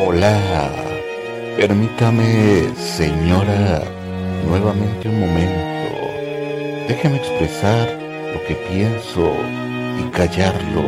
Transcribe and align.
Hola, 0.00 0.70
permítame, 1.56 2.68
señora, 2.76 3.82
nuevamente 4.46 5.08
un 5.08 5.18
momento. 5.18 6.86
Déjeme 6.86 7.16
expresar 7.16 7.98
lo 8.32 8.40
que 8.46 8.54
pienso 8.70 9.32
y 9.98 10.08
callarlo. 10.10 10.84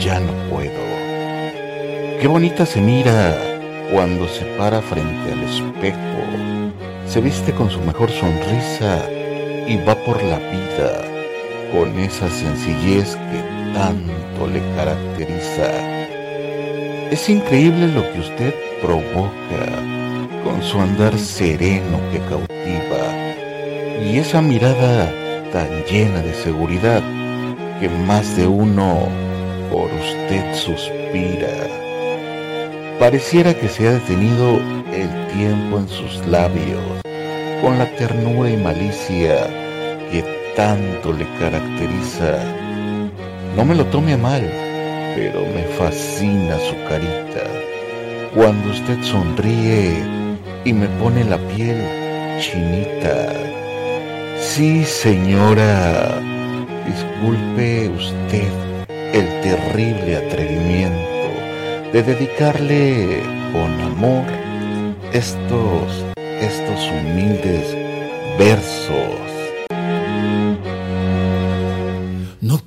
Ya 0.00 0.18
no 0.18 0.32
puedo. 0.48 0.80
Qué 2.22 2.26
bonita 2.26 2.64
se 2.64 2.80
mira 2.80 3.36
cuando 3.92 4.26
se 4.28 4.46
para 4.56 4.80
frente 4.80 5.30
al 5.30 5.42
espejo. 5.42 5.98
Se 7.06 7.20
viste 7.20 7.52
con 7.52 7.68
su 7.68 7.80
mejor 7.80 8.10
sonrisa 8.10 9.10
y 9.68 9.76
va 9.76 9.94
por 9.94 10.22
la 10.22 10.38
vida 10.38 11.04
con 11.70 11.98
esa 11.98 12.30
sencillez 12.30 13.14
que 13.14 13.74
tanto 13.74 14.46
le 14.46 14.62
caracteriza 14.74 15.91
es 17.12 17.28
increíble 17.28 17.88
lo 17.88 18.10
que 18.10 18.20
usted 18.20 18.54
provoca 18.80 19.66
con 20.42 20.62
su 20.62 20.80
andar 20.80 21.18
sereno 21.18 22.00
que 22.10 22.18
cautiva 22.20 23.36
y 24.02 24.16
esa 24.16 24.40
mirada 24.40 25.12
tan 25.52 25.68
llena 25.84 26.22
de 26.22 26.32
seguridad 26.32 27.02
que 27.78 27.90
más 28.06 28.34
de 28.34 28.46
uno 28.46 29.08
por 29.70 29.90
usted 29.92 30.54
suspira. 30.54 31.68
Pareciera 32.98 33.52
que 33.52 33.68
se 33.68 33.88
ha 33.88 33.92
detenido 33.92 34.58
el 34.90 35.36
tiempo 35.36 35.80
en 35.80 35.88
sus 35.90 36.26
labios 36.26 37.02
con 37.60 37.76
la 37.76 37.94
ternura 37.96 38.48
y 38.48 38.56
malicia 38.56 39.48
que 40.10 40.24
tanto 40.56 41.12
le 41.12 41.26
caracteriza. 41.38 42.38
No 43.54 43.66
me 43.66 43.74
lo 43.74 43.84
tome 43.84 44.14
a 44.14 44.16
mal 44.16 44.61
pero 45.14 45.40
me 45.40 45.62
fascina 45.78 46.58
su 46.58 46.74
carita. 46.88 47.44
Cuando 48.34 48.70
usted 48.70 49.02
sonríe 49.02 49.94
y 50.64 50.72
me 50.72 50.86
pone 51.00 51.24
la 51.24 51.38
piel 51.38 52.38
chinita. 52.40 53.32
Sí, 54.38 54.84
señora, 54.84 56.20
disculpe 56.86 57.88
usted 57.88 58.52
el 59.12 59.40
terrible 59.42 60.16
atrevimiento 60.16 61.02
de 61.92 62.02
dedicarle 62.02 63.20
con 63.52 63.80
amor 63.80 64.24
estos, 65.12 66.04
estos 66.40 66.90
humildes 66.90 67.76
versos 68.38 69.31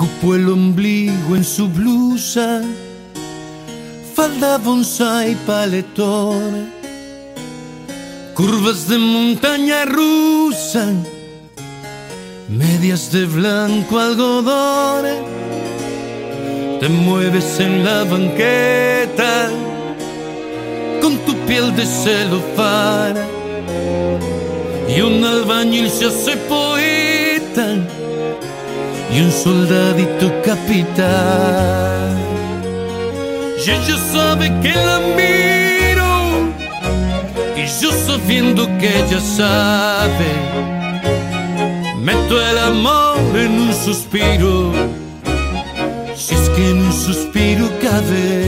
cupo 0.00 0.34
el 0.34 0.48
ombligo 0.48 1.36
en 1.36 1.44
su 1.44 1.68
blusa, 1.68 2.62
falda 4.14 4.56
bonsai 4.56 5.34
paletón, 5.46 6.70
curvas 8.34 8.88
de 8.88 8.96
montaña 8.96 9.84
rusa, 9.84 10.86
medias 12.48 13.12
de 13.12 13.26
blanco 13.26 13.98
algodón. 13.98 15.04
Te 16.80 16.88
mueves 16.88 17.60
en 17.60 17.84
la 17.84 18.04
banqueta 18.04 19.50
con 21.02 21.18
tu 21.26 21.34
piel 21.46 21.76
de 21.76 21.84
celofán 21.84 23.16
y 24.88 25.02
un 25.02 25.22
albañil 25.22 25.90
se 25.90 26.06
hace 26.06 26.38
poeta 26.48 26.59
un 29.22 29.32
soldadito 29.32 30.32
capitán. 30.42 32.16
Y 33.58 33.70
ella 33.70 33.96
sabe 34.12 34.46
que 34.62 34.72
la 34.72 34.98
miro 35.18 36.12
y 37.56 37.66
yo 37.80 37.92
sabiendo 37.92 38.66
que 38.78 38.88
ella 39.00 39.20
sabe, 39.20 40.30
meto 41.98 42.40
el 42.40 42.58
amor 42.58 43.18
en 43.34 43.60
un 43.60 43.74
suspiro, 43.74 44.72
si 46.16 46.34
es 46.34 46.48
que 46.50 46.70
en 46.70 46.78
un 46.78 46.92
suspiro 46.92 47.68
cabe. 47.82 48.39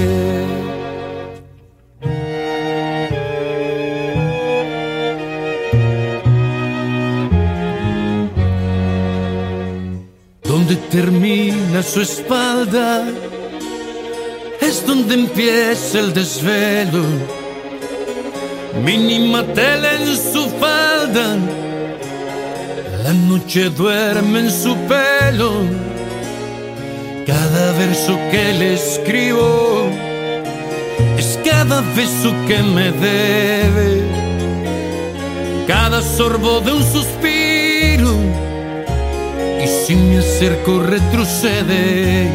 Termina 10.90 11.82
su 11.82 12.00
espalda 12.00 13.04
es 14.60 14.86
donde 14.86 15.14
empieza 15.14 16.00
el 16.00 16.12
desvelo. 16.14 17.04
Mínima 18.84 19.42
tela 19.44 19.92
en 19.94 20.16
su 20.16 20.48
falda, 20.60 21.36
la 23.04 23.12
noche 23.12 23.70
duerme 23.70 24.40
en 24.40 24.50
su 24.50 24.74
pelo. 24.92 25.52
Cada 27.26 27.72
verso 27.72 28.18
que 28.30 28.52
le 28.54 28.74
escribo 28.74 29.88
es 31.18 31.38
cada 31.44 31.80
beso 31.96 32.30
que 32.46 32.62
me 32.62 32.90
debe, 32.92 34.02
cada 35.66 36.02
sorbo 36.02 36.60
de 36.60 36.72
un 36.72 36.82
suspiro 36.82 37.41
si 39.92 39.96
me 39.96 40.18
acerco 40.18 40.80
retrocede. 40.80 42.26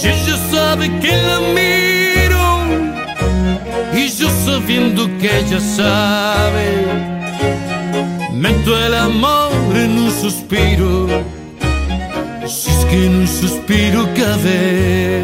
Y 0.00 0.06
ella 0.06 0.36
sabe 0.52 0.86
que 1.00 1.12
la 1.28 1.38
miro 1.58 2.46
y 3.92 4.08
yo 4.08 4.28
sabiendo 4.46 5.08
que 5.18 5.28
ella 5.40 5.60
sabe, 5.60 6.66
meto 8.32 8.70
el 8.86 8.94
amor 8.94 9.76
en 9.76 9.98
un 9.98 10.10
suspiro, 10.10 11.08
si 12.46 12.70
es 12.70 12.84
que 12.88 13.06
en 13.06 13.14
un 13.16 13.28
suspiro 13.28 14.08
cabe. 14.14 15.22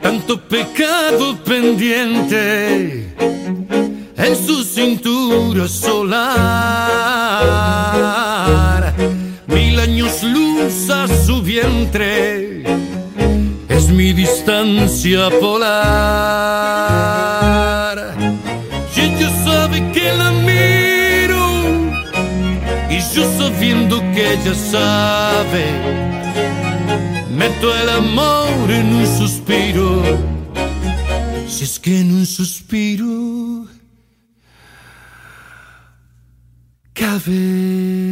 Tanto 0.00 0.40
pecado 0.40 1.36
pendiente 1.44 3.14
en 4.16 4.36
su 4.46 4.64
cintura 4.64 5.68
solar. 5.68 6.91
Vientre, 11.52 12.62
es 13.68 13.84
mi 13.90 14.14
distancia 14.14 15.28
polar. 15.38 15.72
Ella 18.96 19.30
sabe 19.44 19.78
que 19.92 20.06
la 20.20 20.30
miro, 20.50 21.44
y 22.88 22.98
yo 23.14 23.24
sabiendo 23.38 24.00
que 24.14 24.22
ella 24.34 24.54
sabe, 24.54 25.64
meto 27.36 27.66
el 27.82 27.88
amor 28.02 28.70
en 28.70 28.86
un 28.94 29.06
suspiro. 29.18 29.88
Si 31.48 31.64
es 31.64 31.78
que 31.78 32.00
en 32.00 32.14
un 32.14 32.24
suspiro 32.24 33.66
cabe. 36.94 38.11